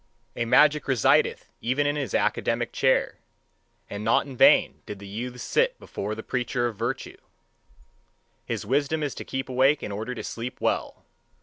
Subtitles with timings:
[0.35, 3.19] A magic resideth even in his academic chair.
[3.87, 7.17] And not in vain did the youths sit before the preacher of virtue.
[8.43, 11.05] His wisdom is to keep awake in order to sleep well.